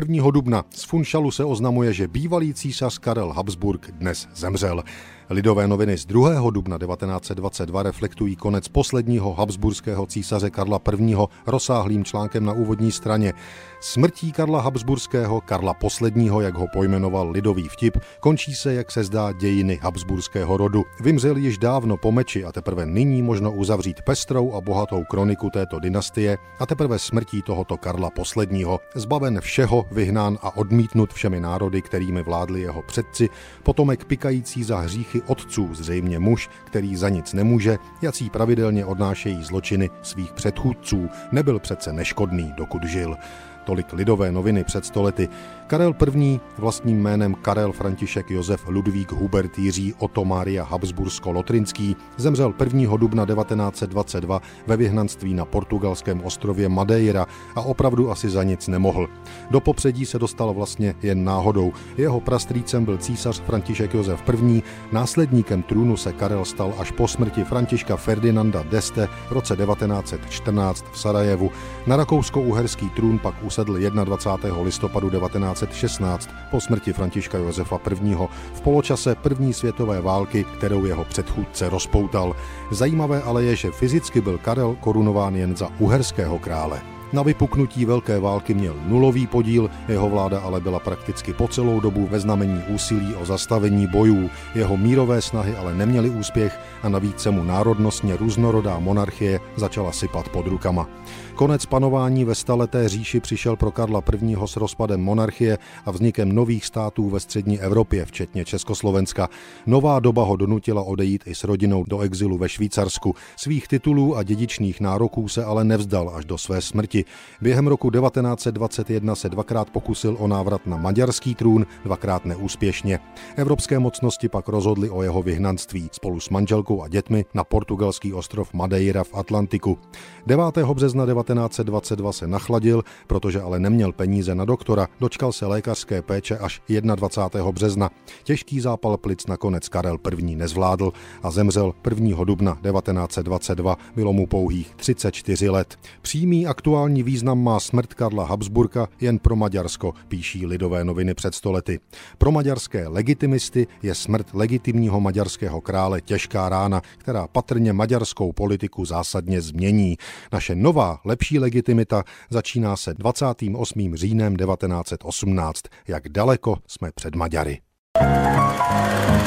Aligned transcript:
1. 0.00 0.30
dubna 0.30 0.64
z 0.70 0.84
Funšalu 0.84 1.30
se 1.30 1.44
oznamuje, 1.44 1.92
že 1.92 2.08
bývalý 2.08 2.54
císař 2.54 2.98
Karel 2.98 3.32
Habsburg 3.32 3.90
dnes 3.90 4.28
zemřel. 4.34 4.82
Lidové 5.30 5.68
noviny 5.68 5.98
z 5.98 6.06
2. 6.06 6.50
dubna 6.50 6.78
1922 6.78 7.82
reflektují 7.82 8.36
konec 8.36 8.68
posledního 8.68 9.34
habsburského 9.34 10.06
císaře 10.06 10.50
Karla 10.50 10.80
I. 10.98 11.16
rozsáhlým 11.46 12.04
článkem 12.04 12.44
na 12.44 12.52
úvodní 12.52 12.92
straně. 12.92 13.32
Smrtí 13.80 14.32
Karla 14.32 14.60
Habsburského, 14.60 15.40
Karla 15.40 15.74
posledního, 15.74 16.40
jak 16.40 16.54
ho 16.54 16.66
pojmenoval 16.72 17.30
lidový 17.30 17.68
vtip, 17.68 17.96
končí 18.20 18.54
se, 18.54 18.74
jak 18.74 18.90
se 18.90 19.04
zdá, 19.04 19.32
dějiny 19.32 19.80
habsburského 19.82 20.56
rodu. 20.56 20.84
Vymřel 21.00 21.36
již 21.36 21.58
dávno 21.58 21.96
po 21.96 22.12
meči 22.12 22.44
a 22.44 22.52
teprve 22.52 22.86
nyní 22.86 23.22
možno 23.22 23.52
uzavřít 23.52 24.02
pestrou 24.02 24.52
a 24.52 24.60
bohatou 24.60 25.04
kroniku 25.04 25.50
této 25.50 25.78
dynastie 25.78 26.38
a 26.58 26.66
teprve 26.66 26.98
smrtí 26.98 27.42
tohoto 27.42 27.76
Karla 27.76 28.10
posledního, 28.10 28.80
zbaven 28.94 29.40
všeho, 29.40 29.86
vyhnán 29.92 30.38
a 30.42 30.56
odmítnut 30.56 31.12
všemi 31.12 31.40
národy, 31.40 31.82
kterými 31.82 32.22
vládli 32.22 32.60
jeho 32.60 32.82
předci, 32.82 33.28
potomek 33.62 34.04
pikající 34.04 34.64
za 34.64 34.78
hříchy 34.78 35.13
hříchy 35.14 35.22
otců, 35.26 35.74
zřejmě 35.74 36.18
muž, 36.18 36.50
který 36.64 36.96
za 36.96 37.08
nic 37.08 37.32
nemůže, 37.32 37.78
jací 38.02 38.30
pravidelně 38.30 38.84
odnášejí 38.84 39.44
zločiny 39.44 39.90
svých 40.02 40.32
předchůdců, 40.32 41.08
nebyl 41.32 41.58
přece 41.58 41.92
neškodný, 41.92 42.52
dokud 42.56 42.84
žil. 42.84 43.16
Tolik 43.64 43.92
lidové 43.92 44.32
noviny 44.32 44.64
před 44.64 44.84
stolety. 44.84 45.28
Karel 45.66 45.94
I. 46.14 46.40
vlastním 46.58 47.02
jménem 47.02 47.34
Karel 47.34 47.72
František 47.72 48.30
Josef 48.30 48.68
Ludvík 48.68 49.12
Hubert 49.12 49.58
Jiří 49.58 49.94
Otto 49.98 50.24
Maria 50.24 50.64
Habsbursko-Lotrinský 50.64 51.96
zemřel 52.16 52.54
1. 52.64 52.96
dubna 52.96 53.26
1922 53.26 54.40
ve 54.66 54.76
vyhnanství 54.76 55.34
na 55.34 55.44
portugalském 55.44 56.20
ostrově 56.20 56.68
Madeira 56.68 57.26
a 57.54 57.60
opravdu 57.60 58.10
asi 58.10 58.30
za 58.30 58.42
nic 58.42 58.68
nemohl. 58.68 59.08
Do 59.50 59.60
popředí 59.60 60.06
se 60.06 60.18
dostal 60.18 60.54
vlastně 60.54 60.94
jen 61.02 61.24
náhodou. 61.24 61.72
Jeho 61.96 62.20
prastrýcem 62.20 62.84
byl 62.84 62.98
císař 62.98 63.42
František 63.42 63.94
Josef 63.94 64.22
I. 64.44 64.62
Následníkem 64.92 65.62
trůnu 65.62 65.96
se 65.96 66.12
Karel 66.12 66.44
stal 66.44 66.74
až 66.78 66.90
po 66.90 67.08
smrti 67.08 67.44
Františka 67.44 67.96
Ferdinanda 67.96 68.62
d'Este 68.62 69.08
v 69.28 69.32
roce 69.32 69.56
1914 69.56 70.84
v 70.92 70.98
Sarajevu. 70.98 71.50
Na 71.86 71.96
rakousko-uherský 71.96 72.90
trůn 72.90 73.18
pak 73.18 73.34
usedl 73.54 73.78
21. 74.04 74.62
listopadu 74.62 75.10
1916 75.10 76.28
po 76.50 76.60
smrti 76.60 76.92
Františka 76.92 77.38
Josefa 77.38 77.78
I. 78.02 78.14
v 78.54 78.60
poločase 78.60 79.14
první 79.14 79.54
světové 79.54 80.00
války, 80.00 80.44
kterou 80.44 80.84
jeho 80.84 81.04
předchůdce 81.04 81.68
rozpoutal. 81.68 82.36
Zajímavé 82.70 83.22
ale 83.22 83.44
je, 83.44 83.56
že 83.56 83.70
fyzicky 83.70 84.20
byl 84.20 84.38
Karel 84.38 84.76
korunován 84.80 85.36
jen 85.36 85.56
za 85.56 85.68
uherského 85.78 86.38
krále. 86.38 86.93
Na 87.14 87.22
vypuknutí 87.22 87.84
Velké 87.84 88.20
války 88.20 88.54
měl 88.54 88.74
nulový 88.86 89.26
podíl, 89.26 89.70
jeho 89.88 90.10
vláda 90.10 90.40
ale 90.40 90.60
byla 90.60 90.78
prakticky 90.78 91.32
po 91.32 91.48
celou 91.48 91.80
dobu 91.80 92.06
ve 92.06 92.20
znamení 92.20 92.62
úsilí 92.68 93.14
o 93.14 93.26
zastavení 93.26 93.86
bojů. 93.86 94.30
Jeho 94.54 94.76
mírové 94.76 95.22
snahy 95.22 95.56
ale 95.56 95.74
neměly 95.74 96.10
úspěch 96.10 96.58
a 96.82 96.88
navíc 96.88 97.20
se 97.20 97.30
mu 97.30 97.44
národnostně 97.44 98.16
různorodá 98.16 98.78
monarchie 98.78 99.40
začala 99.56 99.92
sypat 99.92 100.28
pod 100.28 100.46
rukama. 100.46 100.88
Konec 101.34 101.66
panování 101.66 102.24
ve 102.24 102.34
staleté 102.34 102.88
říši 102.88 103.20
přišel 103.20 103.56
pro 103.56 103.70
Karla 103.70 104.02
I. 104.22 104.36
s 104.46 104.56
rozpadem 104.56 105.00
monarchie 105.00 105.58
a 105.86 105.90
vznikem 105.90 106.32
nových 106.32 106.66
států 106.66 107.10
ve 107.10 107.20
střední 107.20 107.60
Evropě, 107.60 108.04
včetně 108.04 108.44
Československa. 108.44 109.28
Nová 109.66 110.00
doba 110.00 110.24
ho 110.24 110.36
donutila 110.36 110.82
odejít 110.82 111.22
i 111.26 111.34
s 111.34 111.44
rodinou 111.44 111.84
do 111.88 112.00
exilu 112.00 112.38
ve 112.38 112.48
Švýcarsku. 112.48 113.14
Svých 113.36 113.68
titulů 113.68 114.16
a 114.16 114.22
dědičných 114.22 114.80
nároků 114.80 115.28
se 115.28 115.44
ale 115.44 115.64
nevzdal 115.64 116.12
až 116.14 116.24
do 116.24 116.38
své 116.38 116.60
smrti. 116.60 117.03
Během 117.40 117.66
roku 117.66 117.90
1921 117.90 119.14
se 119.14 119.28
dvakrát 119.28 119.70
pokusil 119.70 120.16
o 120.18 120.26
návrat 120.26 120.66
na 120.66 120.76
maďarský 120.76 121.34
trůn, 121.34 121.66
dvakrát 121.84 122.24
neúspěšně. 122.24 123.00
Evropské 123.36 123.78
mocnosti 123.78 124.28
pak 124.28 124.48
rozhodly 124.48 124.90
o 124.90 125.02
jeho 125.02 125.22
vyhnanství 125.22 125.88
spolu 125.92 126.20
s 126.20 126.30
manželkou 126.30 126.82
a 126.82 126.88
dětmi 126.88 127.24
na 127.34 127.44
portugalský 127.44 128.12
ostrov 128.12 128.54
Madeira 128.54 129.04
v 129.04 129.14
Atlantiku. 129.14 129.78
9. 130.26 130.44
března 130.56 131.06
1922 131.06 132.12
se 132.12 132.26
nachladil, 132.26 132.82
protože 133.06 133.40
ale 133.40 133.60
neměl 133.60 133.92
peníze 133.92 134.34
na 134.34 134.44
doktora, 134.44 134.88
dočkal 135.00 135.32
se 135.32 135.46
lékařské 135.46 136.02
péče 136.02 136.38
až 136.38 136.62
21. 136.94 137.52
března. 137.52 137.90
Těžký 138.24 138.60
zápal 138.60 138.96
plic 138.96 139.26
nakonec 139.26 139.68
Karel 139.68 139.98
I. 140.18 140.36
nezvládl 140.36 140.92
a 141.22 141.30
zemřel 141.30 141.72
1. 141.90 142.24
dubna 142.24 142.58
1922, 142.62 143.76
bylo 143.96 144.12
mu 144.12 144.26
pouhých 144.26 144.74
34 144.76 145.50
let. 145.50 145.78
Přímý 146.02 146.46
aktuální 146.46 146.93
význam 147.02 147.42
má 147.42 147.60
smrt 147.60 147.94
Karla 147.94 148.24
Habsburka 148.24 148.88
jen 149.00 149.18
pro 149.18 149.36
Maďarsko, 149.36 149.92
píší 150.08 150.46
lidové 150.46 150.84
noviny 150.84 151.14
před 151.14 151.34
stolety. 151.34 151.80
Pro 152.18 152.32
maďarské 152.32 152.88
legitimisty 152.88 153.66
je 153.82 153.94
smrt 153.94 154.26
legitimního 154.34 155.00
maďarského 155.00 155.60
krále 155.60 156.00
těžká 156.00 156.48
rána, 156.48 156.82
která 156.98 157.26
patrně 157.28 157.72
maďarskou 157.72 158.32
politiku 158.32 158.84
zásadně 158.84 159.40
změní. 159.40 159.96
Naše 160.32 160.54
nová 160.54 161.00
lepší 161.04 161.38
legitimita 161.38 162.04
začíná 162.30 162.76
se 162.76 162.94
28. 162.94 163.94
říjnem 163.96 164.36
1918. 164.36 165.60
Jak 165.88 166.08
daleko 166.08 166.56
jsme 166.66 166.90
před 166.94 167.14
Maďary. 167.14 167.58
thank 167.96 169.18
you 169.18 169.23